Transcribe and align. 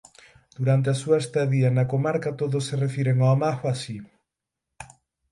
Durante 0.57 0.87
a 0.91 0.99
súa 1.01 1.21
estadía 1.23 1.69
na 1.71 1.85
Comarca 1.91 2.37
todos 2.41 2.63
se 2.67 2.75
refiren 2.83 3.17
ó 3.27 3.31
Mago 3.41 3.67
así. 3.73 3.97